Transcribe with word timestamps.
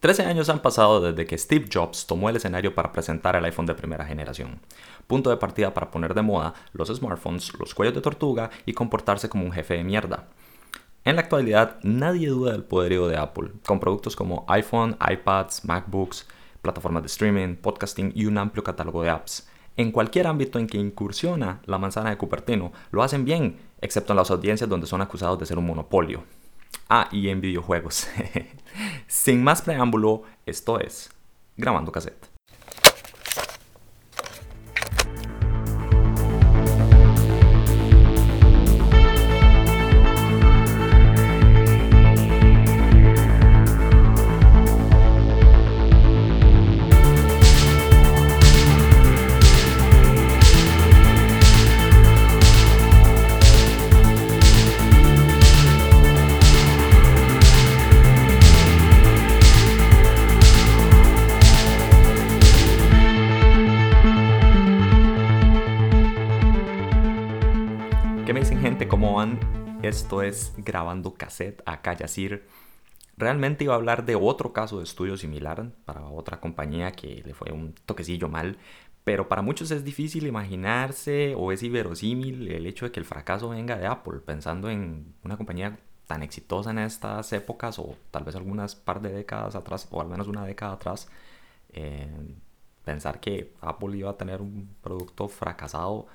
13 0.00 0.24
años 0.24 0.48
han 0.48 0.62
pasado 0.62 1.02
desde 1.02 1.26
que 1.26 1.36
Steve 1.36 1.68
Jobs 1.70 2.06
tomó 2.06 2.30
el 2.30 2.36
escenario 2.36 2.74
para 2.74 2.90
presentar 2.90 3.36
el 3.36 3.44
iPhone 3.44 3.66
de 3.66 3.74
primera 3.74 4.06
generación. 4.06 4.58
Punto 5.06 5.28
de 5.28 5.36
partida 5.36 5.74
para 5.74 5.90
poner 5.90 6.14
de 6.14 6.22
moda 6.22 6.54
los 6.72 6.88
smartphones, 6.88 7.52
los 7.58 7.74
cuellos 7.74 7.94
de 7.94 8.00
tortuga 8.00 8.48
y 8.64 8.72
comportarse 8.72 9.28
como 9.28 9.44
un 9.44 9.52
jefe 9.52 9.74
de 9.74 9.84
mierda. 9.84 10.28
En 11.04 11.16
la 11.16 11.20
actualidad, 11.20 11.76
nadie 11.82 12.28
duda 12.28 12.52
del 12.52 12.64
poderío 12.64 13.08
de 13.08 13.18
Apple, 13.18 13.50
con 13.66 13.78
productos 13.78 14.16
como 14.16 14.46
iPhone, 14.48 14.96
iPads, 15.06 15.66
MacBooks, 15.66 16.26
plataformas 16.62 17.02
de 17.02 17.08
streaming, 17.08 17.56
podcasting 17.56 18.10
y 18.14 18.24
un 18.24 18.38
amplio 18.38 18.64
catálogo 18.64 19.02
de 19.02 19.10
apps. 19.10 19.50
En 19.76 19.92
cualquier 19.92 20.28
ámbito 20.28 20.58
en 20.58 20.66
que 20.66 20.78
incursiona 20.78 21.60
la 21.66 21.76
manzana 21.76 22.08
de 22.08 22.16
Cupertino, 22.16 22.72
lo 22.90 23.02
hacen 23.02 23.26
bien, 23.26 23.58
excepto 23.82 24.14
en 24.14 24.16
las 24.16 24.30
audiencias 24.30 24.70
donde 24.70 24.86
son 24.86 25.02
acusados 25.02 25.38
de 25.38 25.44
ser 25.44 25.58
un 25.58 25.66
monopolio. 25.66 26.24
Ah, 26.88 27.08
y 27.12 27.28
en 27.28 27.40
videojuegos. 27.40 28.08
Sin 29.06 29.42
más 29.42 29.62
preámbulo, 29.62 30.24
esto 30.46 30.80
es 30.80 31.10
Grabando 31.56 31.92
Cassette. 31.92 32.29
Esto 69.82 70.22
es 70.22 70.54
Grabando 70.56 71.14
Cassette, 71.14 71.64
acá 71.66 71.94
Yacir. 71.94 72.46
Realmente 73.16 73.64
iba 73.64 73.74
a 73.74 73.76
hablar 73.76 74.06
de 74.06 74.14
otro 74.14 74.52
caso 74.52 74.78
de 74.78 74.84
estudio 74.84 75.16
similar 75.16 75.72
para 75.84 76.04
otra 76.04 76.38
compañía 76.38 76.92
que 76.92 77.24
le 77.26 77.34
fue 77.34 77.50
un 77.50 77.74
toquecillo 77.86 78.28
mal, 78.28 78.56
pero 79.02 79.28
para 79.28 79.42
muchos 79.42 79.72
es 79.72 79.82
difícil 79.82 80.28
imaginarse 80.28 81.34
o 81.36 81.50
es 81.50 81.64
inverosímil 81.64 82.52
el 82.52 82.66
hecho 82.66 82.84
de 82.84 82.92
que 82.92 83.00
el 83.00 83.04
fracaso 83.04 83.48
venga 83.48 83.76
de 83.76 83.88
Apple, 83.88 84.20
pensando 84.24 84.70
en 84.70 85.12
una 85.24 85.36
compañía 85.36 85.80
tan 86.06 86.22
exitosa 86.22 86.70
en 86.70 86.78
estas 86.78 87.32
épocas 87.32 87.80
o 87.80 87.96
tal 88.12 88.22
vez 88.22 88.36
algunas 88.36 88.76
par 88.76 89.02
de 89.02 89.10
décadas 89.10 89.56
atrás 89.56 89.88
o 89.90 90.00
al 90.00 90.06
menos 90.06 90.28
una 90.28 90.44
década 90.44 90.74
atrás. 90.74 91.08
Eh, 91.72 92.06
pensar 92.84 93.18
que 93.18 93.54
Apple 93.60 93.98
iba 93.98 94.10
a 94.10 94.16
tener 94.16 94.40
un 94.40 94.72
producto 94.82 95.26
fracasado 95.26 96.06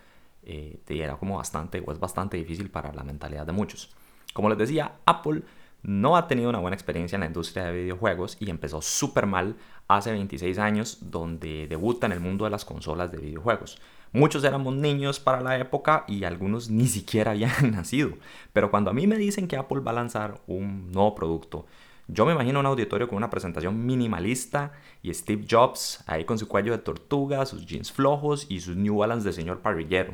eh, 0.46 0.80
era 0.88 1.18
como 1.18 1.38
bastante 1.38 1.84
o 1.86 1.92
es 1.92 2.00
bastante 2.00 2.38
difícil 2.38 2.70
para 2.70 2.94
la 2.94 3.04
mentalidad 3.04 3.46
de 3.46 3.52
muchos. 3.52 3.90
Como 4.34 4.50
les 4.50 4.58
decía, 4.58 4.94
Apple 5.06 5.44
no 5.82 6.18
ha 6.18 6.28
tenido 6.28 6.50
una 6.50 6.60
buena 6.60 6.76
experiencia 6.76 7.16
en 7.16 7.22
la 7.22 7.28
industria 7.28 7.66
de 7.66 7.84
videojuegos 7.84 8.38
y 8.40 8.50
empezó 8.50 8.82
súper 8.82 9.28
mal 9.28 9.56
hace 9.88 10.12
26 10.12 10.58
años 10.58 10.98
donde 11.02 11.68
debuta 11.68 12.08
en 12.08 12.12
el 12.12 12.20
mundo 12.20 12.46
de 12.46 12.52
las 12.52 12.66
consolas 12.66 13.12
de 13.12 13.20
videojuegos. 13.20 13.80
Muchos 14.12 14.44
éramos 14.44 14.74
niños 14.76 15.20
para 15.20 15.42
la 15.42 15.58
época 15.60 16.06
y 16.08 16.24
algunos 16.24 16.70
ni 16.70 16.88
siquiera 16.88 17.32
habían 17.32 17.52
nacido. 17.72 18.12
Pero 18.52 18.72
cuando 18.72 18.90
a 18.90 18.94
mí 18.94 19.08
me 19.08 19.18
dicen 19.18 19.48
que 19.48 19.58
Apple 19.58 19.82
va 19.82 19.92
a 19.92 19.96
lanzar 19.96 20.42
un 20.48 20.92
nuevo 20.92 21.14
producto, 21.14 21.66
yo 22.08 22.26
me 22.26 22.34
imagino 22.34 22.60
un 22.60 22.66
auditorio 22.66 23.08
con 23.08 23.18
una 23.18 23.30
presentación 23.30 23.86
minimalista 23.86 24.72
y 25.02 25.14
Steve 25.14 25.46
Jobs 25.50 26.04
ahí 26.08 26.24
con 26.24 26.40
su 26.40 26.48
cuello 26.48 26.72
de 26.72 26.80
tortuga, 26.80 27.46
sus 27.46 27.66
jeans 27.66 27.92
flojos 27.92 28.48
y 28.50 28.60
sus 28.60 28.76
New 28.76 28.98
Balance 28.98 29.28
de 29.28 29.34
señor 29.34 29.60
parrillero 29.60 30.14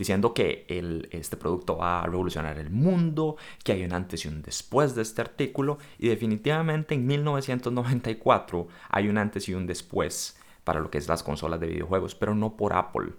diciendo 0.00 0.32
que 0.32 0.64
este 1.10 1.36
producto 1.36 1.76
va 1.76 2.00
a 2.00 2.06
revolucionar 2.06 2.58
el 2.58 2.70
mundo, 2.70 3.36
que 3.62 3.72
hay 3.72 3.84
un 3.84 3.92
antes 3.92 4.24
y 4.24 4.28
un 4.28 4.40
después 4.40 4.94
de 4.94 5.02
este 5.02 5.20
artículo 5.20 5.76
y 5.98 6.08
definitivamente 6.08 6.94
en 6.94 7.06
1994 7.06 8.66
hay 8.88 9.08
un 9.08 9.18
antes 9.18 9.46
y 9.50 9.52
un 9.52 9.66
después 9.66 10.40
para 10.64 10.80
lo 10.80 10.90
que 10.90 10.96
es 10.96 11.06
las 11.06 11.22
consolas 11.22 11.60
de 11.60 11.66
videojuegos, 11.66 12.14
pero 12.14 12.34
no 12.34 12.56
por 12.56 12.72
Apple. 12.72 13.12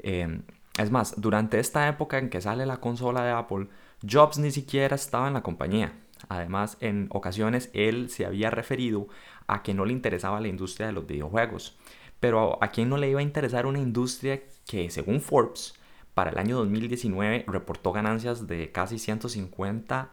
Em, 0.00 0.42
es 0.76 0.90
más, 0.90 1.14
durante 1.16 1.60
esta 1.60 1.86
época 1.86 2.18
en 2.18 2.28
que 2.28 2.40
sale 2.40 2.66
la 2.66 2.78
consola 2.78 3.22
de 3.22 3.30
Apple, 3.30 3.68
Jobs 4.02 4.38
ni 4.38 4.50
siquiera 4.50 4.96
estaba 4.96 5.28
en 5.28 5.34
la 5.34 5.44
compañía. 5.44 5.92
Además, 6.28 6.76
en 6.80 7.06
ocasiones 7.10 7.70
él 7.72 8.10
se 8.10 8.26
había 8.26 8.50
referido 8.50 9.06
a 9.46 9.62
que 9.62 9.74
no 9.74 9.84
le 9.84 9.92
interesaba 9.92 10.40
la 10.40 10.48
industria 10.48 10.88
de 10.88 10.92
los 10.92 11.06
videojuegos. 11.06 11.78
Pero 12.18 12.58
a 12.60 12.68
quién 12.72 12.88
no 12.88 12.96
le 12.96 13.10
iba 13.10 13.20
a 13.20 13.22
interesar 13.22 13.64
una 13.66 13.78
industria 13.78 14.42
que, 14.66 14.90
según 14.90 15.20
Forbes, 15.20 15.74
para 16.16 16.30
el 16.30 16.38
año 16.38 16.56
2019 16.56 17.44
reportó 17.46 17.92
ganancias 17.92 18.46
de 18.46 18.72
casi 18.72 18.98
150 18.98 20.10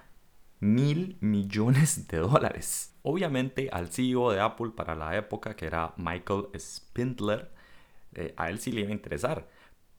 mil 0.60 1.16
millones 1.22 2.10
de 2.10 2.18
dólares. 2.18 2.94
Obviamente 3.04 3.70
al 3.72 3.88
CEO 3.88 4.34
de 4.34 4.42
Apple 4.42 4.72
para 4.76 4.96
la 4.96 5.16
época, 5.16 5.56
que 5.56 5.66
era 5.66 5.94
Michael 5.96 6.48
Spindler, 6.60 7.54
eh, 8.16 8.34
a 8.36 8.50
él 8.50 8.60
sí 8.60 8.74
le 8.74 8.82
iba 8.82 8.90
a 8.90 8.94
interesar, 8.94 9.48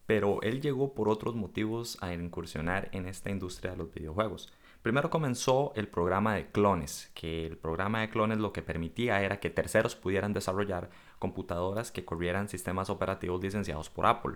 pero 0.04 0.42
él 0.42 0.60
llegó 0.60 0.92
por 0.92 1.08
otros 1.08 1.36
motivos 1.36 1.96
a 2.02 2.12
incursionar 2.12 2.90
en 2.92 3.06
esta 3.06 3.30
industria 3.30 3.70
de 3.70 3.78
los 3.78 3.94
videojuegos. 3.94 4.52
Primero 4.82 5.08
comenzó 5.08 5.72
el 5.74 5.88
programa 5.88 6.34
de 6.34 6.50
clones, 6.50 7.10
que 7.14 7.46
el 7.46 7.56
programa 7.56 8.02
de 8.02 8.10
clones 8.10 8.36
lo 8.36 8.52
que 8.52 8.60
permitía 8.60 9.22
era 9.22 9.40
que 9.40 9.48
terceros 9.48 9.96
pudieran 9.96 10.34
desarrollar 10.34 10.90
computadoras 11.18 11.90
que 11.90 12.04
corrieran 12.04 12.50
sistemas 12.50 12.90
operativos 12.90 13.42
licenciados 13.42 13.88
por 13.88 14.04
Apple. 14.04 14.34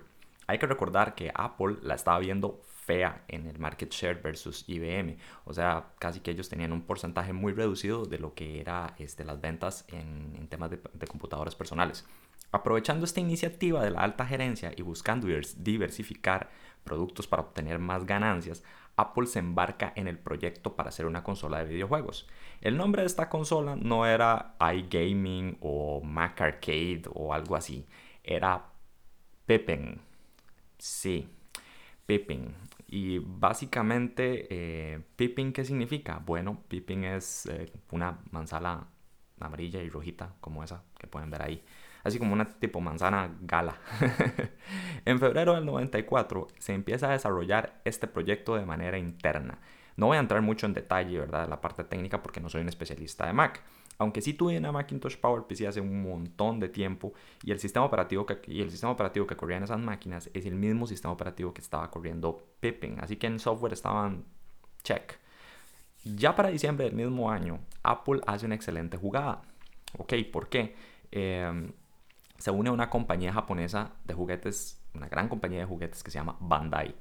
Hay 0.49 0.59
que 0.59 0.67
recordar 0.67 1.15
que 1.15 1.31
Apple 1.35 1.77
la 1.83 1.95
estaba 1.95 2.19
viendo 2.19 2.63
fea 2.65 3.23
en 3.29 3.47
el 3.47 3.59
market 3.59 3.93
share 3.93 4.23
versus 4.23 4.65
IBM. 4.67 5.19
O 5.45 5.53
sea, 5.53 5.93
casi 5.99 6.21
que 6.21 6.31
ellos 6.31 6.49
tenían 6.49 6.73
un 6.73 6.87
porcentaje 6.87 7.35
muy 7.35 7.53
reducido 7.53 8.07
de 8.07 8.19
lo 8.19 8.33
que 8.33 8.59
era 8.59 8.95
este, 8.99 9.27
las 9.27 9.43
ventas 9.43 9.85
en, 9.89 10.49
temas 10.49 10.71
de, 10.71 10.81
de, 10.95 11.07
computadoras 11.07 11.55
personales. 11.55 12.07
Aprovechando 12.51 13.05
esta 13.05 13.21
iniciativa 13.21 13.85
de 13.85 13.91
la 13.91 14.01
alta 14.01 14.25
gerencia 14.25 14.73
y 14.75 14.81
buscando 14.81 15.29
diversificar 15.59 16.49
productos 16.83 17.27
para 17.27 17.43
obtener 17.43 17.79
más 17.79 18.07
ganancias, 18.07 18.65
Apple 18.97 19.27
se 19.27 19.41
embarca 19.41 19.93
en 19.97 20.09
el 20.09 20.19
proyecto 20.19 20.77
para 20.77 20.89
hacer 20.89 21.05
una 21.05 21.23
consola 21.23 21.59
de 21.59 21.67
videojuegos. 21.67 22.27
El 22.63 22.79
nombre 22.79 23.03
de 23.03 23.07
esta 23.07 23.29
consola 23.29 23.77
no 23.77 24.07
era 24.07 24.57
iGaming 24.61 25.59
o 25.61 26.01
Mac 26.01 26.41
Arcade 26.41 27.03
o 27.13 27.35
algo 27.35 27.55
así, 27.55 27.87
era 28.25 28.65
Pippin 29.45 30.08
Sí, 30.79 31.29
Pippin. 32.07 32.55
Y 32.89 33.19
básicamente, 33.19 34.47
eh, 34.51 35.01
Pippin, 35.17 35.53
¿qué 35.53 35.65
significa? 35.65 36.19
Bueno, 36.25 36.63
Pippin 36.69 37.05
es 37.05 37.47
eh, 37.47 37.73
una 37.91 38.19
manzana 38.31 38.89
amarilla 39.41 39.83
y 39.83 39.91
rojita, 39.91 40.35
como 40.41 40.65
esa 40.65 40.85
que 40.99 41.07
pueden 41.07 41.31
ver 41.31 41.43
ahí. 41.43 41.63
Así 42.05 42.19
como 42.19 42.33
una 42.33 42.47
tipo 42.47 42.81
manzana 42.81 43.37
gala. 43.43 43.77
en 45.05 45.19
febrero 45.19 45.55
del 45.55 45.67
94 45.67 46.49
se 46.59 46.73
empieza 46.75 47.09
a 47.09 47.13
desarrollar 47.13 47.81
este 47.85 48.07
proyecto 48.07 48.57
de 48.57 48.65
manera 48.65 48.99
interna. 48.99 49.59
No 49.97 50.07
voy 50.07 50.17
a 50.17 50.21
entrar 50.21 50.41
mucho 50.43 50.67
en 50.67 50.75
detalle, 50.75 51.19
¿verdad? 51.19 51.49
La 51.49 51.61
parte 51.61 51.85
técnica 51.85 52.23
porque 52.23 52.41
no 52.41 52.49
soy 52.49 52.63
un 52.63 52.69
especialista 52.69 53.27
de 53.27 53.33
Mac. 53.33 53.63
Aunque 53.99 54.21
sí 54.21 54.33
tuve 54.35 54.57
una 54.57 54.71
Macintosh 54.71 55.17
PowerPC 55.17 55.67
hace 55.67 55.81
un 55.81 56.03
montón 56.03 56.61
de 56.61 56.69
tiempo 56.69 57.13
y 57.43 57.51
el 57.51 57.59
sistema 57.59 57.85
operativo 57.85 58.25
que, 58.27 58.41
y 58.47 58.63
el 58.63 58.71
sistema 58.71 58.93
operativo 58.93 59.27
que 59.27 59.37
corría 59.37 59.57
en 59.57 59.65
esas 59.65 59.81
máquinas 59.81 60.31
es 60.35 60.47
el 60.47 60.55
mismo 60.55 60.87
sistema 60.87 61.13
operativo 61.13 61.53
que 61.53 61.61
estaba 61.61 61.91
corriendo 61.91 62.47
Pippin. 62.61 63.01
Así 63.01 63.17
que 63.17 63.27
en 63.27 63.41
software 63.41 63.73
estaban 63.73 64.25
check. 64.85 65.19
Ya 66.05 66.37
para 66.37 66.51
diciembre 66.51 66.87
del 66.87 66.95
mismo 66.95 67.31
año, 67.31 67.59
Apple 67.83 68.21
hace 68.27 68.47
una 68.47 68.55
excelente 68.55 68.97
jugada. 68.97 69.43
Ok, 69.99 70.15
¿por 70.33 70.49
qué? 70.49 70.77
Em, 71.11 71.73
se 72.39 72.51
une 72.53 72.69
a 72.69 72.73
una 72.73 72.89
compañía 72.91 73.33
japonesa 73.33 73.93
de 74.05 74.15
juguetes, 74.15 74.81
una 74.95 75.09
gran 75.09 75.29
compañía 75.29 75.61
de 75.61 75.67
juguetes 75.67 76.05
que 76.05 76.11
se 76.13 76.19
llama 76.19 76.37
Bandai. 76.41 76.95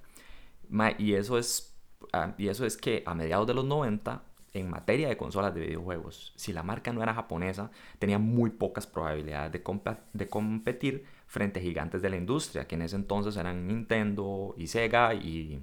y 0.98 1.14
eso 1.14 1.38
es, 1.38 1.78
ah, 2.14 2.34
y 2.38 2.48
eso 2.48 2.66
es 2.66 2.76
que 2.76 3.04
a 3.06 3.14
mediados 3.14 3.48
de 3.48 3.54
los 3.54 3.66
90 3.66 4.24
en 4.54 4.70
materia 4.70 5.08
de 5.08 5.18
consolas 5.18 5.54
de 5.54 5.62
videojuegos, 5.62 6.34
si 6.36 6.54
la 6.54 6.64
marca 6.64 6.92
no 6.94 7.04
era 7.04 7.14
japonesa, 7.14 7.72
tenía 8.00 8.20
muy 8.20 8.50
pocas 8.50 8.88
probabilidades 8.88 9.52
de, 9.52 10.28
competir 10.30 11.06
frente 11.28 11.60
a 11.60 11.64
gigantes 11.64 12.02
de 12.02 12.10
la 12.10 12.18
industria, 12.18 12.68
que 12.68 12.76
en 12.76 12.84
ese 12.84 12.96
entonces 12.96 13.38
eran 13.38 13.68
Nintendo 13.68 14.56
y 14.58 14.68
Sega 14.68 15.14
y 15.14 15.62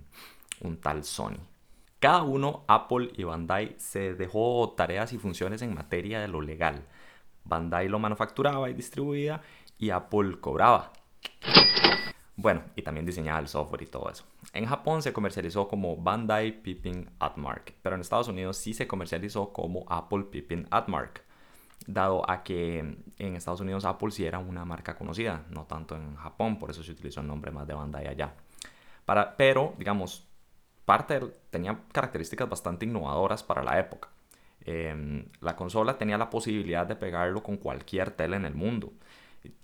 un 0.61 0.77
tal 0.79 1.05
Sony. 1.05 1.39
Cada 1.99 2.23
uno, 2.23 2.65
Apple 2.69 3.13
y 3.17 3.25
Bandai, 3.25 3.75
se 3.79 4.15
dejó 4.15 4.75
tareas 4.77 5.13
y 5.13 5.19
funciones 5.19 5.63
en 5.63 5.75
materia 5.75 6.21
de 6.21 6.29
lo 6.29 6.43
legal. 6.43 6.85
Bandai 7.45 7.89
lo 7.89 7.99
manufacturaba 7.99 8.69
y 8.69 8.75
distribuía 8.75 9.41
y 9.79 9.91
Apple 9.91 10.39
cobraba. 10.41 10.93
Bueno, 12.37 12.63
y 12.75 12.83
también 12.83 13.07
diseñaba 13.07 13.39
el 13.39 13.49
software 13.49 13.83
y 13.83 13.87
todo 13.87 14.11
eso. 14.11 14.25
En 14.53 14.67
Japón 14.67 15.03
se 15.03 15.13
comercializó 15.13 15.69
como 15.69 15.97
Bandai 15.97 16.63
Pippin 16.63 17.11
Atmark, 17.21 17.75
pero 17.81 17.95
en 17.95 18.01
Estados 18.01 18.29
Unidos 18.29 18.57
sí 18.57 18.75
se 18.75 18.89
comercializó 18.89 19.53
como 19.53 19.85
Apple 19.89 20.25
Pippin 20.31 20.67
Atmark. 20.71 21.23
dado 21.87 22.29
a 22.31 22.43
que 22.43 22.79
en 23.19 23.37
Estados 23.37 23.61
Unidos 23.61 23.85
Apple 23.85 24.11
sí 24.11 24.25
era 24.25 24.39
una 24.39 24.65
marca 24.65 24.97
conocida, 24.97 25.45
no 25.51 25.65
tanto 25.67 25.97
en 25.97 26.17
Japón, 26.17 26.59
por 26.59 26.71
eso 26.71 26.83
se 26.83 26.93
utilizó 26.93 27.21
el 27.21 27.27
nombre 27.27 27.51
más 27.51 27.67
de 27.67 27.75
Bandai 27.75 28.07
allá. 28.07 28.35
Para, 29.05 29.37
pero, 29.37 29.75
digamos, 29.79 30.27
parte 30.85 31.21
tenía 31.51 31.81
características 31.93 32.49
bastante 32.49 32.87
innovadoras 32.87 33.43
para 33.43 33.63
la 33.63 33.79
época. 33.79 34.09
Em, 34.65 35.27
la 35.41 35.57
consola 35.57 35.99
tenía 35.99 36.17
la 36.17 36.31
posibilidad 36.31 36.87
de 36.87 36.97
pegarlo 36.97 37.43
con 37.43 37.59
cualquier 37.59 38.11
tele 38.13 38.37
en 38.37 38.47
el 38.47 38.55
mundo. 38.55 38.93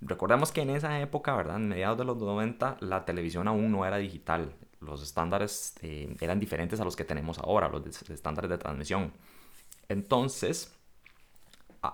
Recordemos 0.01 0.53
que 0.53 0.63
en 0.63 0.71
esa 0.71 1.01
época, 1.01 1.35
¿verdad? 1.37 1.57
En 1.57 1.69
mediados 1.69 1.99
de 1.99 2.05
los 2.05 2.17
90, 2.19 2.79
la 2.81 3.05
televisión 3.05 3.49
aún 3.49 3.73
no 3.73 3.87
era 3.87 3.97
digital. 3.99 4.55
Los 4.81 5.03
estándares 5.03 5.75
eh, 5.83 6.15
eran 6.21 6.41
diferentes 6.41 6.81
a 6.81 6.85
los 6.85 6.97
que 6.97 7.05
tenemos 7.05 7.39
ahora, 7.39 7.69
los 7.69 7.85
estándares 8.11 8.51
de 8.51 8.59
transmisión. 8.59 9.13
Entonces, 9.89 10.75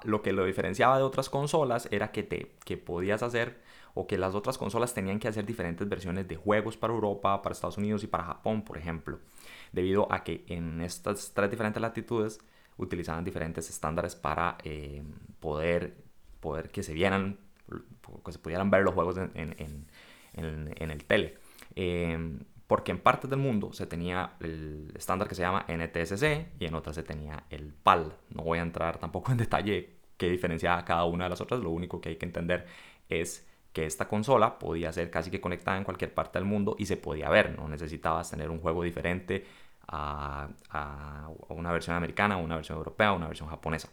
lo 0.05 0.23
que 0.23 0.33
lo 0.33 0.44
diferenciaba 0.44 0.99
de 0.99 1.05
otras 1.05 1.31
consolas 1.31 1.88
era 1.91 2.11
que, 2.11 2.23
te, 2.23 2.56
que 2.65 2.77
podías 2.77 3.23
hacer 3.23 3.61
o 3.94 4.06
que 4.06 4.19
las 4.19 4.35
otras 4.35 4.59
consolas 4.59 4.93
tenían 4.93 5.19
que 5.19 5.29
hacer 5.29 5.47
diferentes 5.47 5.88
versiones 5.88 6.29
de 6.29 6.37
juegos 6.37 6.77
para 6.77 6.93
Europa, 6.93 7.41
para 7.41 7.55
Estados 7.55 7.79
Unidos 7.79 8.05
y 8.05 8.06
para 8.06 8.25
Japón, 8.25 8.62
por 8.62 8.77
ejemplo, 8.77 9.21
debido 9.73 10.12
a 10.12 10.23
que 10.23 10.44
en 10.49 10.83
estas 10.83 11.33
tres 11.33 11.50
diferentes 11.50 11.81
latitudes 11.81 12.38
utilizaban 12.77 13.25
diferentes 13.25 13.71
estándares 13.71 14.15
para 14.15 14.59
eh, 14.65 15.03
poder, 15.41 15.97
poder 16.41 16.71
que 16.71 16.83
se 16.83 16.93
vieran, 16.93 17.38
que 18.24 18.32
se 18.32 18.38
pudieran 18.38 18.70
ver 18.70 18.82
los 18.82 18.94
juegos 18.94 19.16
en, 19.18 19.30
en, 19.34 19.86
en, 20.34 20.90
el 20.90 21.04
tele. 21.04 21.38
Em, 21.74 22.40
porque 22.66 22.90
en 22.90 22.98
partes 22.98 23.30
del 23.30 23.38
mundo 23.38 23.72
se 23.72 23.86
tenía 23.86 24.34
el 24.40 24.92
estándar 24.96 25.28
que 25.28 25.34
se 25.34 25.42
llama 25.42 25.66
NTSC 25.68 26.58
y 26.58 26.66
en 26.66 26.74
otras 26.74 26.96
se 26.96 27.02
tenía 27.02 27.44
el 27.50 27.72
PAL. 27.72 28.16
No 28.30 28.42
voy 28.42 28.58
a 28.58 28.62
entrar 28.62 28.98
tampoco 28.98 29.32
en 29.32 29.38
detalle 29.46 29.96
qué 30.16 30.30
diferenciaba 30.30 30.84
cada 30.84 31.04
una 31.04 31.24
de 31.24 31.30
las 31.30 31.40
otras, 31.40 31.60
lo 31.60 31.70
único 31.70 32.00
que 32.00 32.10
hay 32.10 32.16
que 32.16 32.26
entender 32.26 32.66
es 33.08 33.46
que 33.72 33.84
esta 33.84 34.08
consola 34.08 34.58
podía 34.58 34.90
ser 34.92 35.10
casi 35.10 35.30
que 35.30 35.40
conectada 35.40 35.76
en 35.76 35.84
cualquier 35.84 36.14
parte 36.14 36.38
del 36.38 36.48
mundo 36.48 36.76
y 36.78 36.86
se 36.86 36.96
podía 36.96 37.28
ver, 37.28 37.54
no 37.58 37.68
necesitabas 37.68 38.30
tener 38.30 38.50
un 38.50 38.60
juego 38.60 38.82
diferente 38.82 39.44
a, 39.88 40.48
una 41.48 41.72
versión 41.72 41.96
americana, 41.96 42.36
una 42.38 42.56
versión 42.56 42.78
europea, 42.78 43.12
una 43.12 43.28
versión 43.28 43.48
japonesa. 43.48 43.88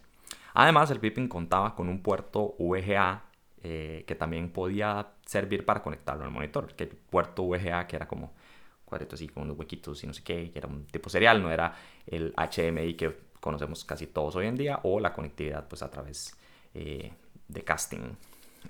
Además, 0.53 0.89
el 0.91 0.99
Pippin 0.99 1.27
contaba 1.27 1.75
con 1.75 1.89
un 1.89 2.01
puerto 2.01 2.55
VGA 2.59 3.23
eh, 3.65 4.04
que 4.06 4.15
también 4.15 4.50
podía 4.50 5.07
servir 5.25 5.63
para 5.63 5.81
conectarlo 5.81 6.25
al 6.25 6.31
monitor, 6.31 6.74
que 6.74 6.83
el 6.83 6.89
puerto 6.89 7.44
VGA 7.44 7.88
que 7.88 7.95
era 7.95 8.07
como 8.10 8.33
cuadritos 8.83 9.18
así 9.18 9.30
con 9.30 9.44
unos 9.44 9.57
huequitos 9.57 10.04
y 10.04 10.07
no 10.07 10.13
sé 10.13 10.21
qué, 10.21 10.51
que 10.51 10.60
era 10.60 10.68
un 10.68 10.86
tipo 10.86 11.10
serial, 11.10 11.42
no 11.42 11.50
era 11.50 11.74
el 12.06 12.33
HMI 12.36 12.95
que 12.95 13.15
conocemos 13.39 13.86
casi 13.86 14.07
todos 14.07 14.36
hoy 14.36 14.48
en 14.48 14.57
día 14.57 14.81
o 14.83 15.00
la 15.00 15.13
conectividad 15.13 15.65
pues 15.69 15.81
a 15.81 15.89
través 15.89 16.36
eh, 16.74 17.13
de 17.48 17.63
casting. 17.63 18.15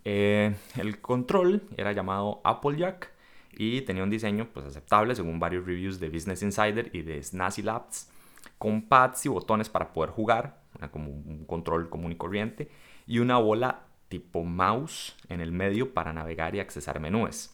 Eh, 0.06 0.56
el 0.78 1.02
control 1.02 1.64
era 1.76 1.92
llamado 1.92 2.42
Applejack 2.44 3.12
y 3.52 3.82
tenía 3.82 4.04
un 4.04 4.12
diseño 4.12 4.48
pues, 4.54 4.66
aceptable 4.66 5.16
según 5.16 5.40
varios 5.40 5.66
reviews 5.66 6.00
de 6.00 6.10
Business 6.10 6.44
Insider 6.44 6.92
y 6.94 7.02
de 7.02 7.22
Snazzy 7.22 7.64
Labs, 7.64 8.12
con 8.60 8.84
pads 8.84 9.26
y 9.26 9.30
botones 9.30 9.70
para 9.70 9.92
poder 9.92 10.12
jugar, 10.12 10.62
como 10.92 11.10
un 11.10 11.46
control 11.46 11.90
común 11.90 12.12
y 12.12 12.16
corriente, 12.16 12.70
y 13.06 13.20
una 13.20 13.38
bola 13.38 13.88
tipo 14.14 14.44
mouse 14.44 15.16
en 15.28 15.42
el 15.42 15.52
medio 15.52 15.92
para 15.92 16.14
navegar 16.14 16.54
y 16.54 16.60
accesar 16.60 17.00
menús. 17.00 17.50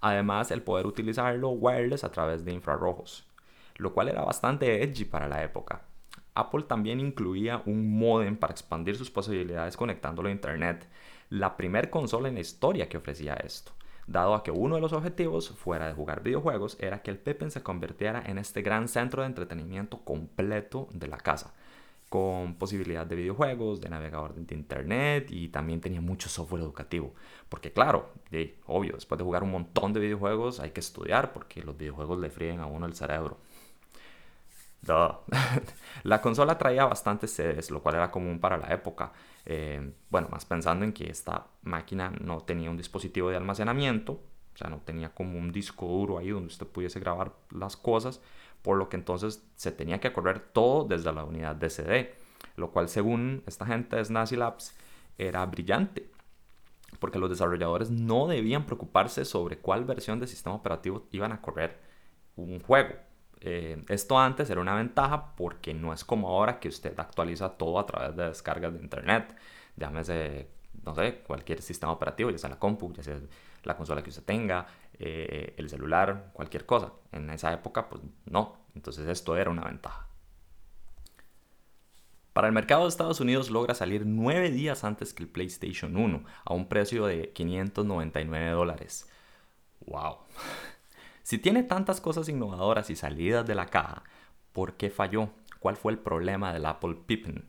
Además, 0.00 0.52
el 0.52 0.62
poder 0.62 0.86
utilizarlo 0.86 1.48
wireless 1.48 2.04
a 2.04 2.12
través 2.12 2.44
de 2.44 2.52
infrarrojos, 2.52 3.26
lo 3.78 3.92
cual 3.92 4.08
era 4.08 4.22
bastante 4.22 4.84
edgy 4.84 5.04
para 5.04 5.26
la 5.26 5.42
época. 5.42 5.82
Apple 6.34 6.62
también 6.68 7.00
incluía 7.00 7.62
un 7.66 7.98
modem 7.98 8.36
para 8.36 8.52
expandir 8.52 8.94
sus 8.94 9.10
posibilidades 9.10 9.76
conectándolo 9.76 10.28
a 10.28 10.32
Internet, 10.32 10.86
la 11.30 11.56
primer 11.56 11.90
consola 11.90 12.28
en 12.28 12.34
la 12.34 12.42
historia 12.42 12.88
que 12.88 12.98
ofrecía 12.98 13.34
esto, 13.34 13.72
dado 14.06 14.36
a 14.36 14.44
que 14.44 14.52
uno 14.52 14.76
de 14.76 14.80
los 14.80 14.92
objetivos, 14.92 15.50
fuera 15.50 15.88
de 15.88 15.94
jugar 15.94 16.22
videojuegos, 16.22 16.76
era 16.78 17.02
que 17.02 17.10
el 17.10 17.18
Pippin 17.18 17.50
se 17.50 17.64
convirtiera 17.64 18.22
en 18.24 18.38
este 18.38 18.62
gran 18.62 18.86
centro 18.86 19.22
de 19.22 19.26
entretenimiento 19.26 20.04
completo 20.04 20.86
de 20.92 21.08
la 21.08 21.16
casa, 21.16 21.54
con 22.08 22.54
posibilidad 22.54 23.06
de 23.06 23.16
videojuegos, 23.16 23.80
de 23.80 23.90
navegador 23.90 24.34
de 24.34 24.54
internet 24.54 25.28
y 25.30 25.48
también 25.48 25.80
tenía 25.80 26.00
mucho 26.00 26.28
software 26.28 26.62
educativo. 26.62 27.14
Porque 27.48 27.72
claro, 27.72 28.10
obvio, 28.66 28.94
después 28.94 29.18
de 29.18 29.24
jugar 29.24 29.42
un 29.42 29.50
montón 29.50 29.92
de 29.92 30.00
videojuegos 30.00 30.60
hay 30.60 30.70
que 30.70 30.80
estudiar 30.80 31.32
porque 31.32 31.62
los 31.62 31.76
videojuegos 31.76 32.18
le 32.18 32.30
fríen 32.30 32.60
a 32.60 32.66
uno 32.66 32.86
el 32.86 32.94
cerebro. 32.94 33.38
la 36.04 36.22
consola 36.22 36.56
traía 36.56 36.84
bastantes 36.84 37.32
sedes, 37.32 37.70
lo 37.70 37.82
cual 37.82 37.96
era 37.96 38.10
común 38.10 38.40
para 38.40 38.56
la 38.56 38.68
época. 38.72 39.12
Eh, 39.44 39.92
bueno, 40.10 40.28
más 40.30 40.44
pensando 40.44 40.84
en 40.84 40.92
que 40.92 41.10
esta 41.10 41.46
máquina 41.62 42.10
no 42.20 42.40
tenía 42.40 42.70
un 42.70 42.76
dispositivo 42.76 43.30
de 43.30 43.36
almacenamiento, 43.36 44.20
o 44.58 44.64
sea, 44.64 44.70
no 44.70 44.78
tenía 44.78 45.14
como 45.14 45.38
un 45.38 45.52
disco 45.52 45.86
duro 45.86 46.18
ahí 46.18 46.30
donde 46.30 46.48
usted 46.48 46.66
pudiese 46.66 46.98
grabar 46.98 47.32
las 47.50 47.76
cosas, 47.76 48.20
por 48.60 48.76
lo 48.76 48.88
que 48.88 48.96
entonces 48.96 49.44
se 49.54 49.70
tenía 49.70 50.00
que 50.00 50.12
correr 50.12 50.40
todo 50.40 50.84
desde 50.84 51.12
la 51.12 51.22
unidad 51.22 51.54
de 51.54 51.70
CD, 51.70 52.14
lo 52.56 52.72
cual 52.72 52.88
según 52.88 53.44
esta 53.46 53.66
gente 53.66 53.96
de 53.96 54.04
Snazzy 54.04 54.36
Labs 54.36 54.74
era 55.16 55.46
brillante, 55.46 56.10
porque 56.98 57.20
los 57.20 57.30
desarrolladores 57.30 57.90
no 57.90 58.26
debían 58.26 58.66
preocuparse 58.66 59.24
sobre 59.24 59.58
cuál 59.58 59.84
versión 59.84 60.18
de 60.18 60.26
sistema 60.26 60.56
operativo 60.56 61.06
iban 61.12 61.30
a 61.30 61.40
correr 61.40 61.78
un 62.34 62.60
juego 62.60 62.94
eh, 63.40 63.84
esto 63.88 64.18
antes 64.18 64.50
era 64.50 64.60
una 64.60 64.74
ventaja 64.74 65.36
porque 65.36 65.72
no 65.74 65.92
es 65.92 66.04
como 66.04 66.28
ahora 66.28 66.58
que 66.58 66.68
usted 66.68 66.98
actualiza 66.98 67.50
todo 67.50 67.78
a 67.78 67.86
través 67.86 68.16
de 68.16 68.24
descargas 68.24 68.72
de 68.72 68.80
internet. 68.80 69.36
Llámese, 69.76 70.48
no 70.84 70.94
sé, 70.94 71.20
cualquier 71.26 71.62
sistema 71.62 71.92
operativo, 71.92 72.30
ya 72.30 72.38
sea 72.38 72.50
la 72.50 72.58
compu, 72.58 72.92
ya 72.92 73.02
sea 73.02 73.20
la 73.64 73.76
consola 73.76 74.02
que 74.02 74.10
usted 74.10 74.24
tenga, 74.24 74.66
eh, 74.98 75.54
el 75.56 75.68
celular, 75.68 76.30
cualquier 76.32 76.66
cosa. 76.66 76.92
En 77.12 77.30
esa 77.30 77.52
época, 77.52 77.88
pues 77.88 78.02
no. 78.26 78.56
Entonces 78.74 79.06
esto 79.06 79.36
era 79.36 79.50
una 79.50 79.64
ventaja. 79.64 80.06
Para 82.32 82.46
el 82.46 82.54
mercado 82.54 82.82
de 82.82 82.88
Estados 82.90 83.20
Unidos 83.20 83.50
logra 83.50 83.74
salir 83.74 84.06
nueve 84.06 84.50
días 84.50 84.84
antes 84.84 85.12
que 85.12 85.24
el 85.24 85.28
PlayStation 85.28 85.96
1 85.96 86.24
a 86.44 86.54
un 86.54 86.68
precio 86.68 87.06
de 87.06 87.32
599 87.32 88.50
dólares. 88.50 89.10
¡Wow! 89.86 90.18
Si 91.24 91.38
tiene 91.38 91.62
tantas 91.62 92.00
cosas 92.00 92.28
innovadoras 92.28 92.90
y 92.90 92.96
salidas 92.96 93.46
de 93.46 93.54
la 93.54 93.66
caja, 93.66 94.02
¿por 94.52 94.74
qué 94.74 94.88
falló? 94.88 95.30
¿Cuál 95.58 95.76
fue 95.76 95.92
el 95.92 95.98
problema 95.98 96.52
del 96.52 96.64
Apple 96.64 96.96
Pippin? 97.06 97.44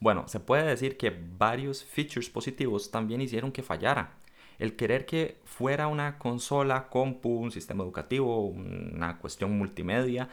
Bueno, 0.00 0.28
se 0.28 0.40
puede 0.40 0.62
decir 0.62 0.96
que 0.96 1.10
varios 1.10 1.84
features 1.84 2.30
positivos 2.30 2.90
también 2.90 3.20
hicieron 3.20 3.50
que 3.50 3.62
fallara. 3.62 4.14
El 4.58 4.76
querer 4.76 5.06
que 5.06 5.40
fuera 5.44 5.86
una 5.86 6.18
consola, 6.18 6.88
compu, 6.88 7.30
un 7.30 7.50
sistema 7.50 7.84
educativo, 7.84 8.46
una 8.46 9.18
cuestión 9.18 9.56
multimedia, 9.56 10.28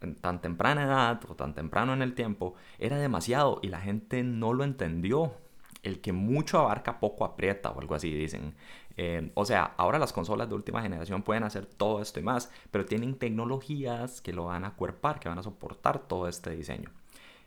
en 0.00 0.16
tan 0.16 0.40
temprana 0.40 0.84
edad 0.84 1.20
o 1.28 1.34
tan 1.34 1.54
temprano 1.54 1.94
en 1.94 2.02
el 2.02 2.14
tiempo, 2.14 2.54
era 2.78 2.98
demasiado 2.98 3.60
y 3.62 3.68
la 3.68 3.80
gente 3.80 4.22
no 4.22 4.52
lo 4.52 4.64
entendió. 4.64 5.34
El 5.82 6.00
que 6.00 6.12
mucho 6.12 6.58
abarca 6.58 6.98
poco 7.00 7.24
aprieta 7.24 7.70
o 7.70 7.80
algo 7.80 7.94
así 7.94 8.12
dicen. 8.12 8.54
Eh, 8.96 9.32
o 9.34 9.44
sea, 9.44 9.74
ahora 9.76 9.98
las 9.98 10.12
consolas 10.12 10.48
de 10.48 10.54
última 10.54 10.82
generación 10.82 11.22
pueden 11.22 11.42
hacer 11.44 11.66
todo 11.66 12.00
esto 12.00 12.20
y 12.20 12.22
más, 12.22 12.50
pero 12.70 12.84
tienen 12.86 13.16
tecnologías 13.18 14.20
que 14.20 14.32
lo 14.32 14.46
van 14.46 14.64
a 14.64 14.74
cuerpar, 14.76 15.20
que 15.20 15.28
van 15.28 15.38
a 15.38 15.42
soportar 15.42 16.06
todo 16.06 16.28
este 16.28 16.50
diseño. 16.50 16.90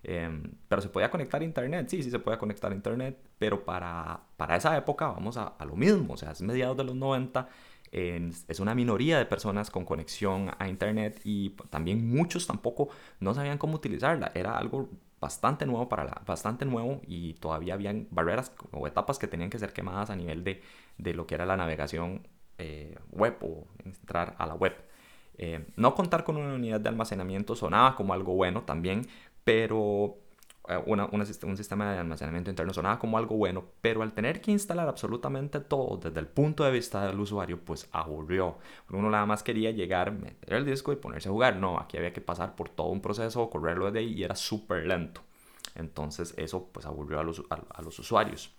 Em, 0.04 0.52
pero 0.68 0.82
se 0.82 0.90
podía 0.90 1.10
conectar 1.10 1.42
a 1.42 1.46
internet, 1.46 1.90
sí, 1.90 2.04
sí 2.04 2.12
se 2.12 2.20
puede 2.20 2.38
conectar 2.38 2.72
a 2.72 2.76
internet, 2.76 3.18
pero 3.40 3.66
para, 3.66 4.22
para 4.38 4.56
esa 4.56 4.76
época 4.78 5.08
vamos 5.08 5.38
a, 5.38 5.48
a, 5.48 5.66
lo 5.66 5.76
mismo, 5.76 6.14
o 6.14 6.18
sea, 6.18 6.32
es 6.32 6.42
mediados 6.42 6.78
de 6.78 6.84
los 6.84 6.96
90, 6.96 7.48
es 7.92 8.60
una 8.60 8.76
minoría 8.76 9.18
de 9.18 9.26
personas 9.26 9.72
con 9.72 9.86
conexión 9.86 10.52
a 10.60 10.68
internet 10.68 11.22
y 11.24 11.52
también 11.70 12.10
muchos 12.10 12.46
tampoco 12.46 12.90
no 13.20 13.34
sabían 13.34 13.58
cómo 13.58 13.76
utilizarla, 13.76 14.32
era 14.36 14.58
algo 14.58 14.90
bastante 15.20 15.66
nuevo 15.66 15.90
para 15.90 16.04
la, 16.04 16.22
bastante 16.26 16.66
nuevo 16.66 17.02
y 17.08 17.34
todavía 17.36 17.74
habían 17.74 18.08
barreras 18.12 18.52
o 18.72 18.88
etapas 18.88 19.18
que 19.18 19.28
tenían 19.28 19.50
que 19.50 19.60
ser 19.60 19.74
quemadas 19.74 20.10
a 20.10 20.16
nivel 20.16 20.44
de, 20.44 20.62
de 20.98 21.14
lo 21.14 21.26
que 21.26 21.36
era 21.36 21.46
la 21.46 21.58
navegación 21.58 22.28
eh, 22.58 22.96
web 23.12 23.38
o 23.42 23.68
entrar 23.84 24.36
a 24.38 24.46
la 24.46 24.56
web. 24.56 24.76
Eh, 25.38 25.66
no 25.76 25.94
contar 25.94 26.24
con 26.24 26.38
una 26.38 26.56
unidad 26.56 26.80
de 26.80 26.90
almacenamiento 26.90 27.56
sonaba 27.56 27.96
como 27.96 28.14
algo 28.14 28.34
bueno 28.34 28.64
también, 28.64 29.08
pero 29.44 30.18
eh, 30.68 30.84
un 30.86 31.58
sistema 31.58 31.92
de 31.92 32.00
almacenamiento 32.00 32.50
interno 32.50 32.74
sonaba 32.74 33.00
como 33.00 33.18
algo 33.18 33.36
bueno, 33.36 33.64
pero 33.82 34.02
al 34.02 34.14
tener 34.14 34.42
que 34.42 34.52
instalar 34.52 34.88
absolutamente 34.88 35.60
todo 35.60 35.98
desde 35.98 36.20
el 36.20 36.28
punto 36.28 36.64
de 36.64 36.72
vista 36.72 37.06
del 37.06 37.20
usuario, 37.20 37.60
pues 37.64 37.88
aburrió. 37.92 38.58
Uno 38.90 39.10
nada 39.10 39.26
más 39.26 39.44
quería 39.44 39.72
llegar, 39.72 40.12
meter 40.12 40.54
el 40.54 40.66
disco 40.66 40.92
y 40.92 40.98
ponerse 40.98 41.30
a 41.30 41.32
jugar. 41.32 41.56
No, 41.56 41.80
aquí 41.80 41.98
había 41.98 42.14
que 42.14 42.22
pasar 42.22 42.56
por 42.56 42.70
todo 42.70 42.88
un 42.88 43.02
proceso, 43.02 43.50
correrlo 43.50 43.86
desde 43.86 44.00
ahí 44.00 44.14
y 44.14 44.24
era 44.24 44.36
súper 44.36 44.86
lento. 44.86 45.22
Entonces 45.76 46.34
eso 46.38 46.70
pues 46.72 46.86
aburrió 46.86 47.20
a 47.20 47.24
los, 47.24 47.44
a, 47.50 47.82
los 47.82 47.98
usuarios. 48.00 48.54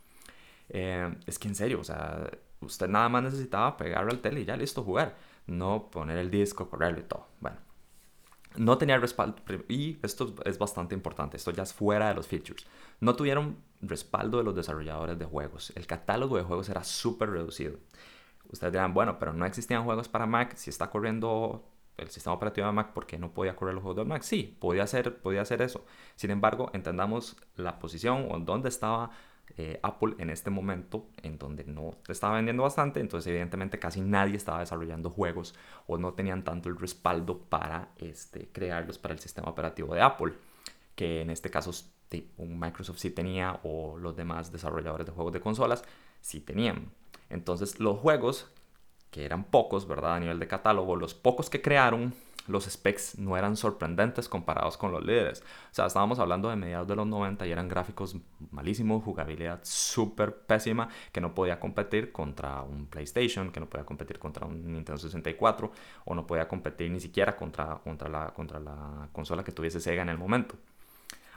Eh, 0.70 1.14
es 1.26 1.38
que 1.38 1.48
en 1.48 1.54
serio, 1.54 1.80
o 1.80 1.84
sea, 1.84 2.30
usted 2.60 2.88
nada 2.88 3.08
más 3.08 3.22
necesitaba 3.22 3.76
pegarlo 3.76 4.12
al 4.12 4.20
tele 4.20 4.40
y 4.40 4.44
ya 4.44 4.56
listo, 4.56 4.82
jugar. 4.82 5.16
No 5.46 5.90
poner 5.90 6.18
el 6.18 6.30
disco, 6.30 6.68
correrlo 6.70 7.00
y 7.00 7.04
todo. 7.04 7.26
Bueno, 7.40 7.58
no 8.56 8.78
tenía 8.78 8.98
respaldo, 8.98 9.42
y 9.68 9.98
esto 10.02 10.34
es 10.44 10.58
bastante 10.58 10.94
importante, 10.94 11.36
esto 11.36 11.50
ya 11.50 11.62
es 11.62 11.72
fuera 11.72 12.08
de 12.08 12.14
los 12.14 12.26
features. 12.26 12.66
No 13.00 13.14
tuvieron 13.14 13.58
respaldo 13.80 14.38
de 14.38 14.44
los 14.44 14.56
desarrolladores 14.56 15.18
de 15.18 15.24
juegos. 15.24 15.72
El 15.76 15.86
catálogo 15.86 16.36
de 16.36 16.42
juegos 16.42 16.68
era 16.68 16.82
súper 16.84 17.30
reducido. 17.30 17.78
Ustedes 18.50 18.72
dirán, 18.72 18.94
bueno, 18.94 19.18
pero 19.18 19.32
no 19.32 19.44
existían 19.44 19.84
juegos 19.84 20.08
para 20.08 20.26
Mac. 20.26 20.56
Si 20.56 20.70
está 20.70 20.90
corriendo 20.90 21.68
el 21.98 22.08
sistema 22.10 22.34
operativo 22.34 22.66
de 22.66 22.72
Mac, 22.72 22.92
¿por 22.92 23.06
qué 23.06 23.18
no 23.18 23.32
podía 23.32 23.54
correr 23.54 23.74
los 23.74 23.82
juegos 23.82 24.04
de 24.04 24.08
Mac? 24.08 24.22
Sí, 24.22 24.56
podía 24.58 24.84
hacer, 24.84 25.18
podía 25.18 25.42
hacer 25.42 25.62
eso. 25.62 25.84
Sin 26.16 26.30
embargo, 26.30 26.70
entendamos 26.72 27.36
la 27.56 27.78
posición 27.78 28.28
o 28.30 28.38
dónde 28.38 28.68
estaba 28.70 29.10
eh, 29.56 29.80
Apple 29.82 30.14
en 30.18 30.30
este 30.30 30.50
momento, 30.50 31.06
en 31.22 31.38
donde 31.38 31.64
no 31.64 31.94
estaba 32.08 32.34
vendiendo 32.34 32.62
bastante, 32.62 33.00
entonces 33.00 33.28
evidentemente 33.28 33.78
casi 33.78 34.00
nadie 34.00 34.36
estaba 34.36 34.60
desarrollando 34.60 35.10
juegos 35.10 35.54
o 35.86 35.98
no 35.98 36.12
tenían 36.14 36.44
tanto 36.44 36.68
el 36.68 36.76
respaldo 36.76 37.38
para 37.38 37.88
este, 37.98 38.48
crearlos 38.52 38.98
para 38.98 39.14
el 39.14 39.20
sistema 39.20 39.48
operativo 39.48 39.94
de 39.94 40.02
Apple, 40.02 40.34
que 40.94 41.22
en 41.22 41.30
este 41.30 41.50
caso 41.50 41.72
un 42.36 42.58
Microsoft 42.58 42.98
sí 42.98 43.10
tenía 43.10 43.60
o 43.62 43.98
los 43.98 44.16
demás 44.16 44.52
desarrolladores 44.52 45.06
de 45.06 45.12
juegos 45.12 45.32
de 45.32 45.40
consolas 45.40 45.84
sí 46.20 46.40
tenían. 46.40 46.90
Entonces 47.30 47.80
los 47.80 47.98
juegos, 47.98 48.50
que 49.10 49.24
eran 49.24 49.44
pocos, 49.44 49.86
¿verdad? 49.86 50.14
A 50.14 50.20
nivel 50.20 50.38
de 50.38 50.48
catálogo, 50.48 50.96
los 50.96 51.14
pocos 51.14 51.50
que 51.50 51.62
crearon, 51.62 52.14
los 52.48 52.64
specs 52.64 53.18
no 53.18 53.36
eran 53.36 53.56
sorprendentes 53.56 54.28
comparados 54.28 54.76
con 54.76 54.92
los 54.92 55.04
líderes. 55.04 55.40
O 55.70 55.74
sea, 55.74 55.86
estábamos 55.86 56.18
hablando 56.18 56.48
de 56.48 56.56
mediados 56.56 56.88
de 56.88 56.96
los 56.96 57.06
90 57.06 57.46
y 57.46 57.52
eran 57.52 57.68
gráficos 57.68 58.16
malísimos, 58.50 59.04
jugabilidad 59.04 59.60
súper 59.62 60.34
pésima, 60.34 60.88
que 61.12 61.20
no 61.20 61.34
podía 61.34 61.60
competir 61.60 62.12
contra 62.12 62.62
un 62.62 62.86
PlayStation, 62.86 63.50
que 63.52 63.60
no 63.60 63.66
podía 63.66 63.84
competir 63.84 64.18
contra 64.18 64.46
un 64.46 64.72
Nintendo 64.72 64.98
64, 64.98 65.70
o 66.04 66.14
no 66.14 66.26
podía 66.26 66.48
competir 66.48 66.90
ni 66.90 67.00
siquiera 67.00 67.36
contra, 67.36 67.76
contra, 67.76 68.08
la, 68.08 68.32
contra 68.34 68.58
la 68.58 69.08
consola 69.12 69.44
que 69.44 69.52
tuviese 69.52 69.80
Sega 69.80 70.02
en 70.02 70.08
el 70.08 70.18
momento. 70.18 70.56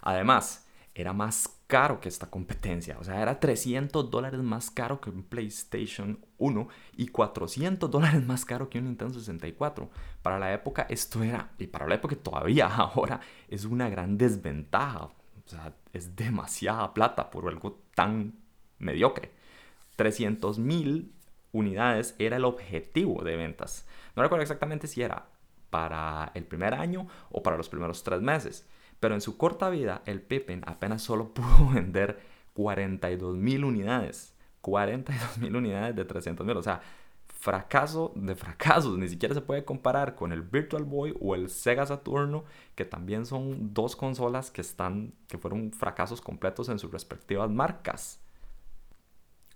Además, 0.01 0.65
era 0.93 1.13
más 1.13 1.61
caro 1.67 2.01
que 2.01 2.09
esta 2.09 2.29
competencia. 2.29 2.97
O 2.99 3.03
sea, 3.03 3.21
era 3.21 3.39
300 3.39 4.09
dólares 4.09 4.41
más 4.41 4.69
caro 4.69 4.99
que 4.99 5.09
un 5.09 5.23
PlayStation 5.23 6.19
1 6.37 6.67
y 6.97 7.07
400 7.07 7.89
dólares 7.89 8.25
más 8.25 8.43
caro 8.43 8.69
que 8.69 8.79
un 8.79 8.85
Nintendo 8.85 9.13
64. 9.13 9.89
Para 10.21 10.37
la 10.37 10.53
época 10.53 10.85
esto 10.89 11.23
era, 11.23 11.51
y 11.57 11.67
para 11.67 11.87
la 11.87 11.95
época 11.95 12.15
todavía 12.15 12.67
ahora, 12.75 13.21
es 13.47 13.65
una 13.65 13.89
gran 13.89 14.17
desventaja. 14.17 15.05
O 15.05 15.13
sea, 15.45 15.73
es 15.93 16.15
demasiada 16.15 16.93
plata 16.93 17.29
por 17.29 17.47
algo 17.47 17.81
tan 17.95 18.35
mediocre. 18.79 19.31
300 19.95 20.59
mil 20.59 21.13
unidades 21.51 22.15
era 22.19 22.37
el 22.37 22.45
objetivo 22.45 23.23
de 23.23 23.35
ventas. 23.35 23.85
No 24.15 24.23
recuerdo 24.23 24.43
exactamente 24.43 24.87
si 24.87 25.01
era 25.01 25.27
para 25.69 26.31
el 26.35 26.43
primer 26.45 26.73
año 26.73 27.07
o 27.29 27.41
para 27.41 27.57
los 27.57 27.69
primeros 27.69 28.03
tres 28.03 28.21
meses. 28.21 28.67
Pero 29.01 29.15
en 29.15 29.21
su 29.21 29.35
corta 29.35 29.69
vida, 29.69 30.03
el 30.05 30.21
Pippin 30.21 30.61
apenas 30.65 31.01
solo 31.01 31.29
pudo 31.33 31.71
vender 31.73 32.21
42 32.53 33.35
mil 33.35 33.65
unidades. 33.65 34.33
42 34.61 35.39
mil 35.39 35.55
unidades 35.55 35.95
de 35.95 36.05
300 36.05 36.45
mil. 36.45 36.55
O 36.55 36.63
sea, 36.63 36.81
fracaso 37.27 38.13
de 38.15 38.35
fracasos. 38.35 38.97
Ni 38.99 39.09
siquiera 39.09 39.33
se 39.33 39.41
puede 39.41 39.65
comparar 39.65 40.13
con 40.13 40.31
el 40.31 40.43
Virtual 40.43 40.83
Boy 40.83 41.15
o 41.19 41.33
el 41.33 41.49
Sega 41.49 41.85
Saturno, 41.85 42.45
que 42.75 42.85
también 42.85 43.25
son 43.25 43.73
dos 43.73 43.95
consolas 43.95 44.51
que, 44.51 44.61
están, 44.61 45.15
que 45.27 45.39
fueron 45.39 45.71
fracasos 45.73 46.21
completos 46.21 46.69
en 46.69 46.77
sus 46.77 46.91
respectivas 46.91 47.49
marcas. 47.49 48.20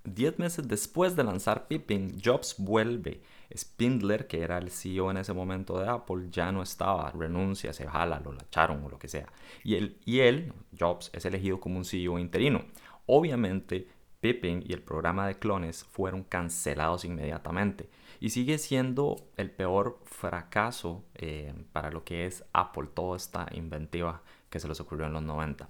Diez 0.06 0.38
meses 0.40 0.68
después 0.68 1.16
de 1.16 1.24
lanzar 1.24 1.68
Pippin, 1.68 2.20
Jobs 2.24 2.56
vuelve. 2.58 3.22
Spindler, 3.56 4.28
que 4.28 4.42
era 4.42 4.58
el 4.58 4.70
CEO 4.70 5.12
en 5.12 5.18
ese 5.18 5.34
momento 5.34 5.80
de 5.80 5.88
Apple, 5.88 6.28
ya 6.30 6.52
no 6.52 6.62
estaba, 6.62 7.12
renuncia, 7.12 7.74
se 7.74 7.88
jala, 7.88 8.20
lo 8.20 8.32
lacharon 8.34 8.84
o 8.84 8.90
lo 8.90 9.00
que 9.00 9.08
sea. 9.08 9.28
Y 9.64 10.20
él, 10.20 10.54
Jobs, 10.78 11.10
es 11.14 11.26
elegido 11.26 11.60
como 11.60 11.78
un 11.78 11.86
CEO 11.86 12.20
interino. 12.20 12.66
Obviamente, 13.06 13.88
Pippin 14.20 14.64
y 14.66 14.74
el 14.74 14.82
programa 14.82 15.28
de 15.28 15.38
clones 15.38 15.84
fueron 15.84 16.24
cancelados 16.24 17.06
inmediatamente. 17.06 17.90
Y 18.20 18.32
sigue 18.32 18.58
siendo 18.58 19.16
el 19.38 19.52
peor 19.52 20.00
fracaso 20.06 21.04
eh, 21.16 21.54
para 21.72 21.92
lo 21.92 22.04
que 22.04 22.26
es 22.26 22.44
Apple, 22.54 22.90
toda 22.94 23.18
esta 23.18 23.48
inventiva 23.54 24.22
que 24.50 24.60
se 24.60 24.68
les 24.68 24.80
ocurrió 24.80 25.06
en 25.06 25.14
los 25.14 25.22
90. 25.22 25.70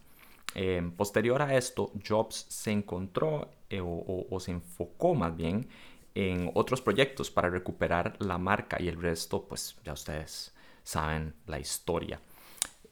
Eh, 0.55 0.81
posterior 0.95 1.41
a 1.41 1.55
esto, 1.57 1.91
Jobs 2.07 2.45
se 2.47 2.71
encontró 2.71 3.51
eh, 3.69 3.81
o, 3.83 4.39
se 4.39 4.51
enfocó 4.51 5.13
más 5.13 5.35
bien 5.35 5.67
en 6.15 6.49
otros 6.53 6.81
proyectos 6.81 7.29
para 7.29 7.49
recuperar 7.49 8.15
la 8.19 8.37
marca 8.37 8.81
y 8.81 8.87
el 8.87 9.01
resto, 9.01 9.43
pues 9.49 9.75
ya 9.83 9.91
ustedes 9.91 10.55
saben 10.83 11.33
la 11.45 11.59
historia. 11.59 12.21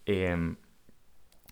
Em, 0.05 0.57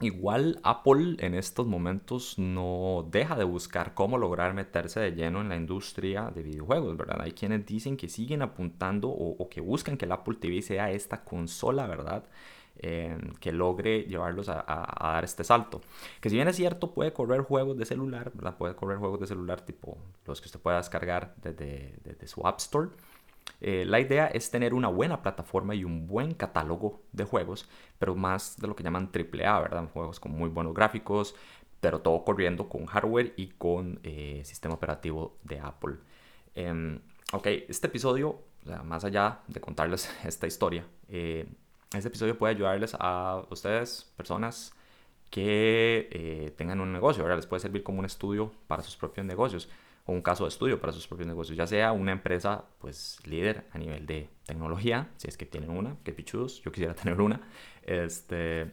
igual 0.01 0.59
Apple 0.63 1.15
en 1.19 1.33
estos 1.33 1.65
momentos 1.65 2.37
no 2.37 3.07
deja 3.09 3.37
de 3.37 3.45
buscar 3.45 3.93
cómo 3.93 4.17
lograr 4.17 4.53
meterse 4.53 4.99
de 4.99 5.11
lleno 5.11 5.39
en 5.39 5.47
la 5.47 5.55
industria 5.55 6.29
de 6.29 6.43
videojuegos, 6.43 6.97
¿verdad? 6.97 7.21
Hay 7.21 7.31
quienes 7.31 7.65
dicen 7.65 7.95
que 7.95 8.09
siguen 8.09 8.41
apuntando 8.41 9.07
o, 9.09 9.37
o 9.41 9.49
que 9.49 9.61
buscan 9.61 9.95
que 9.95 10.03
el 10.05 10.11
Apple 10.11 10.35
TV 10.41 10.61
sea 10.61 10.91
esta 10.91 11.23
consola, 11.23 11.87
¿verdad? 11.87 12.25
Em, 12.83 13.33
que 13.39 13.51
logre 13.51 14.05
llevarlos 14.05 14.49
a, 14.49 14.63
dar 14.99 15.23
este 15.23 15.43
salto. 15.43 15.81
Que 16.19 16.31
si 16.31 16.35
bien 16.35 16.47
es 16.47 16.55
cierto, 16.55 16.95
puede 16.95 17.13
correr 17.13 17.41
juegos 17.41 17.77
de 17.77 17.85
celular, 17.85 18.31
¿verdad? 18.33 18.57
Puede 18.57 18.75
correr 18.75 18.97
juegos 18.97 19.19
de 19.19 19.27
celular 19.27 19.61
tipo 19.61 19.99
los 20.25 20.41
que 20.41 20.47
usted 20.47 20.59
pueda 20.59 20.77
descargar 20.77 21.35
desde, 21.43 22.27
su 22.27 22.47
App 22.47 22.57
Store. 22.57 22.89
Eh, 23.59 23.85
la 23.85 23.99
idea 23.99 24.25
es 24.25 24.49
tener 24.49 24.73
una 24.73 24.87
buena 24.87 25.21
plataforma 25.21 25.75
y 25.75 25.83
un 25.83 26.07
buen 26.07 26.33
catálogo 26.33 27.03
de 27.11 27.23
juegos, 27.23 27.69
pero 27.99 28.15
más 28.15 28.57
de 28.57 28.67
lo 28.67 28.75
que 28.75 28.81
llaman 28.81 29.11
AAA, 29.13 29.59
¿verdad? 29.59 29.87
Juegos 29.93 30.19
con 30.19 30.31
muy 30.31 30.49
buenos 30.49 30.73
gráficos, 30.73 31.35
pero 31.81 31.99
todo 32.01 32.23
corriendo 32.23 32.67
con 32.67 32.87
hardware 32.87 33.33
y 33.37 33.49
con 33.49 33.99
eh, 34.01 34.41
sistema 34.43 34.73
operativo 34.73 35.37
de 35.43 35.59
Apple. 35.59 35.97
Em, 36.55 36.99
ok, 37.31 37.45
este 37.69 37.85
episodio, 37.87 38.39
más 38.85 39.05
allá 39.05 39.41
de 39.47 39.61
contarles 39.61 40.09
esta 40.25 40.47
historia, 40.47 40.83
eh, 41.09 41.47
este 41.93 42.07
episodio 42.07 42.37
puede 42.37 42.55
ayudarles 42.55 42.95
a 42.99 43.43
ustedes, 43.49 44.11
personas 44.15 44.73
que 45.29 46.09
eh, 46.11 46.53
tengan 46.57 46.81
un 46.81 46.91
negocio, 46.91 47.23
¿verdad? 47.23 47.37
Les 47.37 47.47
puede 47.47 47.61
servir 47.61 47.83
como 47.83 47.99
un 47.99 48.05
estudio 48.05 48.51
para 48.67 48.83
sus 48.83 48.95
propios 48.95 49.25
negocios 49.25 49.69
o 50.05 50.11
un 50.11 50.21
caso 50.21 50.45
de 50.45 50.49
estudio 50.49 50.79
para 50.79 50.93
sus 50.93 51.07
propios 51.07 51.27
negocios, 51.27 51.57
ya 51.57 51.67
sea 51.67 51.91
una 51.91 52.11
empresa 52.11 52.65
pues 52.79 53.19
líder 53.25 53.65
a 53.71 53.77
nivel 53.77 54.05
de 54.05 54.29
tecnología, 54.45 55.09
si 55.17 55.27
es 55.27 55.37
que 55.37 55.45
tienen 55.45 55.69
una, 55.69 55.95
que 56.03 56.11
pichudos, 56.11 56.61
yo 56.61 56.71
quisiera 56.71 56.93
tener 56.95 57.21
una, 57.21 57.41
este, 57.83 58.71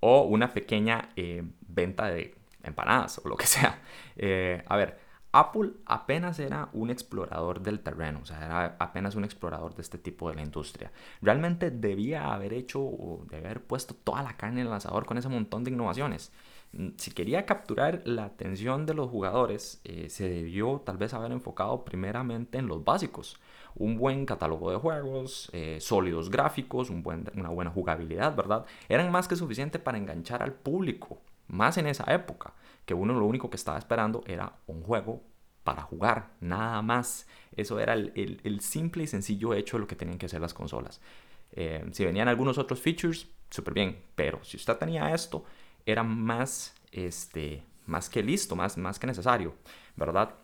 o 0.00 0.22
una 0.22 0.52
pequeña 0.52 1.10
eh, 1.16 1.42
venta 1.60 2.06
de 2.06 2.34
empanadas 2.62 3.20
o 3.24 3.28
lo 3.28 3.36
que 3.36 3.46
sea. 3.46 3.80
Eh, 4.16 4.62
a 4.66 4.76
ver, 4.76 4.98
Apple 5.32 5.70
apenas 5.86 6.40
era 6.40 6.68
un 6.72 6.90
explorador 6.90 7.60
del 7.60 7.80
terreno, 7.80 8.20
o 8.22 8.26
sea, 8.26 8.44
era 8.44 8.76
apenas 8.80 9.14
un 9.14 9.24
explorador 9.24 9.74
de 9.74 9.82
este 9.82 9.96
tipo 9.96 10.28
de 10.28 10.34
la 10.34 10.42
industria. 10.42 10.90
Realmente 11.22 11.70
debía 11.70 12.32
haber 12.32 12.52
hecho 12.52 12.80
o 12.80 13.24
haber 13.32 13.62
puesto 13.62 13.94
toda 13.94 14.22
la 14.24 14.36
carne 14.36 14.60
en 14.60 14.66
el 14.66 14.70
lanzador 14.70 15.06
con 15.06 15.18
ese 15.18 15.28
montón 15.28 15.62
de 15.62 15.70
innovaciones. 15.70 16.32
Mm, 16.72 16.88
si 16.96 17.12
quería 17.12 17.46
capturar 17.46 18.02
la 18.04 18.24
atención 18.24 18.86
de 18.86 18.94
los 18.94 19.08
jugadores, 19.08 19.80
eh, 19.84 20.08
se 20.10 20.28
debió 20.28 20.82
tal 20.84 20.98
vez 20.98 21.14
haber 21.14 21.30
enfocado 21.30 21.84
primeramente 21.84 22.58
en 22.58 22.66
los 22.66 22.84
básicos. 22.84 23.38
Un 23.76 23.98
buen 23.98 24.26
catálogo 24.26 24.70
de 24.72 24.78
juegos, 24.78 25.48
eh, 25.52 25.78
sólidos 25.80 26.28
gráficos, 26.30 26.90
una 26.90 27.48
buena 27.50 27.70
jugabilidad, 27.70 28.34
¿verdad? 28.34 28.66
Eran 28.88 29.12
más 29.12 29.28
que 29.28 29.36
suficiente 29.36 29.78
para 29.78 29.98
enganchar 29.98 30.42
al 30.42 30.52
público, 30.54 31.18
más 31.46 31.78
en 31.78 31.86
esa 31.86 32.12
época 32.12 32.52
uno 32.94 33.14
lo 33.14 33.26
único 33.26 33.50
que 33.50 33.56
estaba 33.56 33.78
esperando 33.78 34.22
era 34.26 34.52
un 34.66 34.82
juego 34.82 35.22
para 35.64 35.82
jugar, 35.82 36.30
nada 36.40 36.82
más. 36.82 37.26
Eso 37.56 37.78
era 37.78 37.94
el, 37.94 38.60
simple 38.60 39.04
y 39.04 39.06
sencillo 39.06 39.54
hecho 39.54 39.76
de 39.76 39.82
lo 39.82 39.86
que 39.86 39.96
tenían 39.96 40.18
que 40.18 40.26
hacer 40.26 40.40
las 40.40 40.54
consolas. 40.54 41.00
Eh, 41.52 41.84
si 41.92 42.04
venían 42.04 42.28
algunos 42.28 42.58
otros 42.58 42.80
features, 42.80 43.26
súper 43.50 43.74
bien, 43.74 44.02
pero 44.14 44.42
si 44.44 44.56
usted 44.56 44.76
tenía 44.76 45.12
esto, 45.14 45.44
era 45.84 46.02
más, 46.02 46.74
este, 46.92 47.62
más 47.86 48.08
que 48.08 48.22
listo, 48.22 48.56
más, 48.56 48.76
más 48.78 48.98
que 48.98 49.06
necesario, 49.06 49.54
¿verdad? 49.96 50.34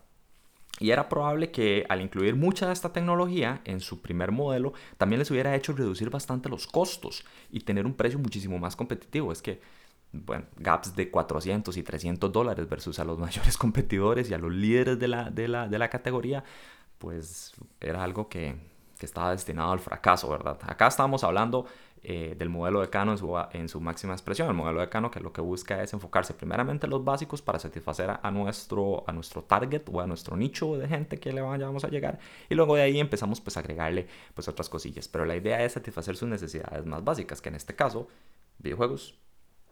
Y 0.79 0.91
era 0.91 1.09
probable 1.09 1.49
que 1.49 1.85
al 1.89 2.01
incluir 2.01 2.35
mucha 2.35 2.67
de 2.67 2.73
esta 2.73 2.93
tecnología 2.93 3.61
en 3.65 3.79
su 3.79 4.01
primer 4.01 4.31
modelo, 4.31 4.73
también 4.97 5.19
les 5.19 5.31
hubiera 5.31 5.55
hecho 5.55 5.73
reducir 5.73 6.09
bastante 6.09 6.49
los 6.49 6.67
costos 6.67 7.25
y 7.51 7.61
tener 7.61 7.85
un 7.85 7.95
precio 7.95 8.19
muchísimo 8.19 8.59
más 8.59 8.75
competitivo. 8.75 9.31
Es 9.31 9.41
que 9.41 9.59
bueno, 10.11 10.45
gaps 10.57 10.95
de 10.95 11.11
400 11.11 11.75
y 11.77 11.83
300 11.83 12.31
dólares 12.31 12.67
versus 12.69 12.99
a 12.99 13.05
los 13.05 13.17
mayores 13.19 13.57
competidores 13.57 14.29
y 14.29 14.33
a 14.33 14.37
los 14.37 14.51
líderes 14.51 14.99
de 14.99 15.07
la, 15.07 15.29
de 15.29 15.47
la, 15.47 15.67
de 15.67 15.79
la 15.79 15.89
categoría, 15.89 16.43
pues 16.97 17.53
era 17.79 18.03
algo 18.03 18.29
que, 18.29 18.55
que, 18.97 19.05
estaba 19.05 19.31
destinado 19.31 19.71
al 19.71 19.79
fracaso, 19.79 20.29
¿verdad? 20.29 20.57
Acá 20.63 20.87
estamos 20.87 21.23
hablando 21.23 21.65
eh, 22.03 22.35
del 22.37 22.49
modelo 22.49 22.79
de 22.79 22.89
Cano 22.89 23.11
en 23.11 23.17
su, 23.17 23.37
en 23.51 23.67
su, 23.67 23.81
máxima 23.81 24.13
expresión. 24.13 24.47
El 24.47 24.53
modelo 24.53 24.79
de 24.79 24.89
Cano 24.89 25.11
que 25.11 25.19
lo 25.19 25.33
que 25.33 25.41
busca 25.41 25.81
es 25.81 25.91
enfocarse 25.93 26.33
primeramente 26.33 26.85
en 26.85 26.91
los 26.91 27.03
básicos 27.03 27.41
para 27.41 27.59
satisfacer 27.59 28.09
a, 28.21 28.31
nuestro, 28.31 29.03
a 29.07 29.11
nuestro 29.11 29.43
target 29.43 29.81
o 29.91 29.99
a 29.99 30.07
nuestro 30.07 30.37
nicho 30.37 30.77
de 30.77 30.87
gente 30.87 31.19
que 31.19 31.33
le 31.33 31.41
vayamos 31.41 31.83
a 31.83 31.89
llegar 31.89 32.19
y 32.49 32.55
luego 32.55 32.75
de 32.75 32.83
ahí 32.83 32.99
empezamos 32.99 33.41
pues 33.41 33.57
a 33.57 33.61
agregarle 33.61 34.07
pues 34.33 34.47
otras 34.47 34.69
cosillas. 34.69 35.07
Pero 35.07 35.25
la 35.25 35.35
idea 35.35 35.63
es 35.63 35.73
satisfacer 35.73 36.15
sus 36.15 36.29
necesidades 36.29 36.85
más 36.85 37.03
básicas, 37.03 37.41
que 37.41 37.49
en 37.49 37.55
este 37.55 37.75
caso, 37.75 38.07
videojuegos, 38.59 39.15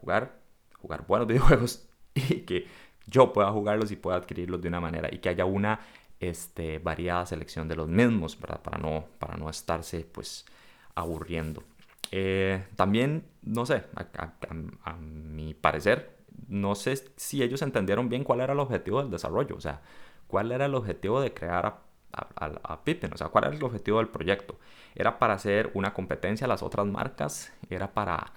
jugar, 0.00 0.38
jugar 0.80 1.06
buenos 1.06 1.28
videojuegos 1.28 1.88
y 2.14 2.40
que 2.40 2.66
yo 3.06 3.32
pueda 3.32 3.50
jugarlos 3.52 3.90
y 3.92 3.96
pueda 3.96 4.16
adquirirlos 4.16 4.60
de 4.60 4.68
una 4.68 4.80
manera 4.80 5.08
y 5.12 5.18
que 5.18 5.28
haya 5.28 5.44
una 5.44 5.80
este, 6.20 6.78
variada 6.78 7.26
selección 7.26 7.68
de 7.68 7.76
los 7.76 7.88
mismos, 7.88 8.38
¿verdad? 8.40 8.62
Para 8.62 8.78
no, 8.78 9.06
para 9.18 9.36
no 9.36 9.50
estarse 9.50 10.00
pues 10.00 10.46
aburriendo. 10.94 11.62
Eh, 12.10 12.64
también, 12.76 13.26
no 13.42 13.66
sé, 13.66 13.84
a, 13.94 14.92
mi 14.94 15.54
parecer, 15.54 16.16
no 16.48 16.74
sé 16.74 16.96
si 17.16 17.42
ellos 17.42 17.62
entendieron 17.62 18.08
bien 18.08 18.24
cuál 18.24 18.40
era 18.40 18.52
el 18.52 18.60
objetivo 18.60 19.00
del 19.02 19.10
desarrollo, 19.10 19.56
o 19.56 19.60
sea, 19.60 19.82
cuál 20.26 20.52
era 20.52 20.66
el 20.66 20.74
objetivo 20.74 21.20
de 21.20 21.34
crear 21.34 21.80
a, 22.12 22.84
Pippin, 22.84 23.12
o 23.12 23.16
sea, 23.16 23.28
cuál 23.28 23.44
era 23.44 23.56
el 23.56 23.62
objetivo 23.62 23.98
del 23.98 24.08
proyecto. 24.08 24.58
Era 24.94 25.18
para 25.18 25.34
hacer 25.34 25.70
una 25.74 25.92
competencia 25.92 26.46
a 26.46 26.48
las 26.48 26.62
otras 26.62 26.86
marcas, 26.86 27.52
era 27.68 27.92
para, 27.92 28.32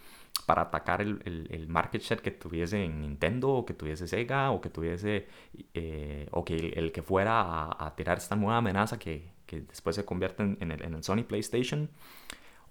para 0.46 0.64
atacar 0.64 1.02
el, 1.02 1.22
el, 1.26 1.68
market 1.68 2.02
share 2.02 2.22
que 2.22 2.32
tuviese 2.32 2.84
en 2.84 3.02
Nintendo, 3.02 3.50
o 3.50 3.66
que 3.66 3.74
tuviese 3.74 4.08
Sega, 4.08 4.52
o 4.52 4.62
que 4.62 4.70
tuviese, 4.70 5.28
eh, 5.74 6.28
o 6.32 6.44
que 6.46 6.56
el, 6.56 6.92
que 6.92 7.02
fuera 7.02 7.70
a, 7.72 7.94
tirar 7.96 8.18
esta 8.18 8.36
nueva 8.36 8.58
amenaza 8.58 8.98
que, 9.00 9.32
que 9.46 9.62
después 9.62 9.96
se 9.96 10.06
convierte 10.06 10.44
en, 10.44 10.58
en, 10.62 10.72
el, 10.72 10.84
en 10.84 10.94
el 10.96 11.04
Sony 11.04 11.24
PlayStation 11.28 11.90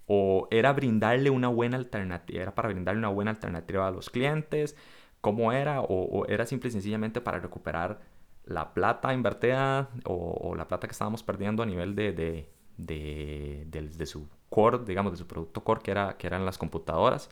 o 0.08 0.48
era 0.50 0.72
brindarle 0.72 1.30
una 1.30 1.48
buena 1.48 1.76
alternativa, 1.76 2.42
era 2.42 2.54
para 2.54 2.70
brindarle 2.70 2.98
una 2.98 3.08
buena 3.08 3.30
alternativa 3.30 3.86
a 3.86 3.90
los 3.90 4.10
clientes, 4.10 4.74
cómo 5.20 5.52
era, 5.52 5.80
o, 5.82 6.26
era 6.26 6.46
simple 6.46 6.70
y 6.70 6.72
sencillamente 6.72 7.20
para 7.20 7.38
recuperar 7.38 8.00
la 8.44 8.72
plata 8.72 9.12
invertida 9.12 9.90
o, 10.04 10.54
la 10.56 10.66
plata 10.66 10.88
que 10.88 10.92
estábamos 10.92 11.22
perdiendo 11.22 11.62
a 11.62 11.66
nivel 11.66 11.94
de, 11.94 12.50
de, 12.78 14.06
su 14.06 14.26
core, 14.48 14.78
digamos, 14.86 15.12
de 15.12 15.18
su 15.18 15.26
producto 15.26 15.62
core, 15.62 15.80
que, 15.82 15.90
era, 15.90 16.16
que 16.16 16.26
eran 16.26 16.46
las 16.46 16.56
computadoras, 16.56 17.28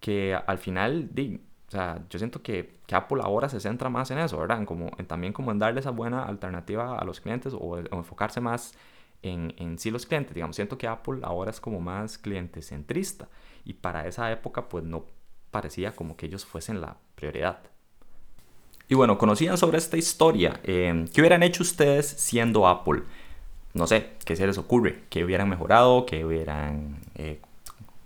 que 0.00 0.34
al 0.34 0.58
final, 0.58 1.10
o 1.68 1.70
sea, 1.70 2.02
yo 2.08 2.18
siento 2.18 2.42
que, 2.42 2.78
que, 2.86 2.94
Apple 2.94 3.20
ahora 3.22 3.48
se 3.48 3.60
centra 3.60 3.90
más 3.90 4.10
en 4.10 4.18
eso, 4.18 4.38
¿verdad? 4.38 4.64
como, 4.64 4.90
también 5.06 5.32
como 5.32 5.50
en 5.50 5.58
darle 5.58 5.80
esa 5.80 5.90
buena 5.90 6.24
alternativa 6.24 6.98
a 6.98 7.04
los 7.04 7.20
clientes 7.20 7.52
o, 7.58 7.78
enfocarse 7.78 8.40
más 8.40 8.74
en, 9.22 9.78
sí 9.78 9.90
los 9.90 10.06
clientes. 10.06 10.34
Digamos, 10.34 10.56
siento 10.56 10.78
que 10.78 10.86
Apple 10.86 11.20
ahora 11.22 11.50
es 11.50 11.60
como 11.60 11.80
más 11.80 12.18
cliente 12.18 12.62
centrista 12.62 13.28
y 13.64 13.74
para 13.74 14.06
esa 14.06 14.30
época 14.30 14.68
pues 14.68 14.84
no 14.84 15.06
parecía 15.50 15.92
como 15.92 16.16
que 16.16 16.26
ellos 16.26 16.44
fuesen 16.44 16.80
la 16.80 16.96
prioridad. 17.14 17.58
Y 18.86 18.94
bueno, 18.94 19.16
conocían 19.16 19.56
sobre 19.56 19.78
esta 19.78 19.96
historia. 19.96 20.60
Eh, 20.62 21.06
¿Qué 21.12 21.22
hubieran 21.22 21.42
hecho 21.42 21.62
ustedes 21.62 22.06
siendo 22.06 22.68
Apple? 22.68 23.02
No 23.74 23.88
sé, 23.88 24.10
¿qué 24.24 24.36
se 24.36 24.46
les 24.46 24.56
ocurre? 24.56 25.00
¿Qué 25.10 25.24
hubieran 25.24 25.48
mejorado? 25.48 26.06
¿Qué 26.06 26.24
hubieran... 26.24 26.98
Eh, 27.16 27.40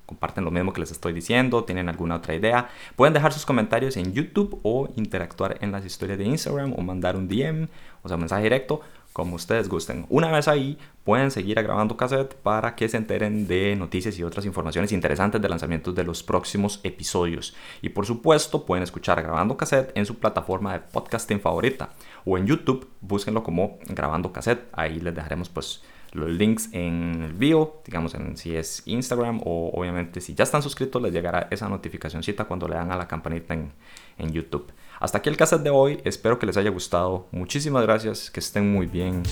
comparten 0.06 0.42
lo 0.42 0.50
mismo 0.50 0.72
que 0.72 0.80
les 0.80 0.90
estoy 0.90 1.12
diciendo? 1.12 1.64
¿Tienen 1.64 1.90
alguna 1.90 2.16
otra 2.16 2.34
idea? 2.34 2.70
Pueden 2.96 3.12
dejar 3.12 3.34
sus 3.34 3.44
comentarios 3.44 3.98
en 3.98 4.14
YouTube 4.14 4.58
o 4.62 4.88
interactuar 4.96 5.58
en 5.60 5.70
las 5.70 5.84
historias 5.84 6.16
de 6.16 6.24
Instagram 6.24 6.72
o 6.78 6.80
mandar 6.80 7.14
un 7.14 7.28
DM, 7.28 7.68
o 8.02 8.08
sea, 8.08 8.16
mensaje 8.16 8.44
directo 8.44 8.80
como 9.12 9.34
ustedes 9.34 9.68
gusten. 9.68 10.06
Una 10.08 10.30
vez 10.30 10.48
ahí, 10.48 10.78
pueden 11.04 11.30
seguir 11.30 11.60
grabando 11.62 11.96
cassette 11.96 12.34
para 12.34 12.74
que 12.76 12.88
se 12.88 12.96
enteren 12.96 13.46
de 13.48 13.74
noticias 13.76 14.18
y 14.18 14.22
otras 14.22 14.46
informaciones 14.46 14.92
interesantes 14.92 15.42
de 15.42 15.48
lanzamientos 15.48 15.94
de 15.94 16.04
los 16.04 16.22
próximos 16.22 16.80
episodios. 16.84 17.54
Y 17.82 17.88
por 17.88 18.06
supuesto, 18.06 18.64
pueden 18.64 18.84
escuchar 18.84 19.20
grabando 19.20 19.56
cassette 19.56 19.90
en 19.96 20.06
su 20.06 20.18
plataforma 20.18 20.72
de 20.72 20.80
podcasting 20.80 21.40
favorita 21.40 21.90
o 22.24 22.38
en 22.38 22.46
YouTube, 22.46 22.88
búsquenlo 23.00 23.42
como 23.42 23.78
grabando 23.88 24.32
cassette. 24.32 24.68
Ahí 24.72 25.00
les 25.00 25.14
dejaremos 25.14 25.48
pues 25.48 25.82
los 26.12 26.30
links 26.30 26.70
en 26.72 27.22
el 27.22 27.32
bio, 27.32 27.82
digamos 27.84 28.14
en 28.14 28.36
si 28.36 28.56
es 28.56 28.82
Instagram 28.86 29.40
o 29.44 29.70
obviamente 29.74 30.20
si 30.20 30.34
ya 30.34 30.44
están 30.44 30.62
suscritos 30.62 31.02
les 31.02 31.12
llegará 31.12 31.48
esa 31.50 31.68
notificacióncita 31.68 32.44
cuando 32.44 32.66
le 32.68 32.76
dan 32.76 32.90
a 32.92 32.96
la 32.96 33.06
campanita 33.06 33.54
en, 33.54 33.72
en 34.16 34.32
YouTube. 34.32 34.72
Hasta 35.00 35.18
aquí 35.18 35.28
el 35.28 35.36
cassette 35.36 35.62
de 35.62 35.70
hoy, 35.70 36.00
espero 36.04 36.38
que 36.38 36.46
les 36.46 36.56
haya 36.56 36.70
gustado. 36.70 37.28
Muchísimas 37.30 37.82
gracias, 37.82 38.30
que 38.30 38.40
estén 38.40 38.72
muy 38.72 38.86
bien. 38.86 39.22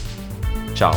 Chao. 0.75 0.95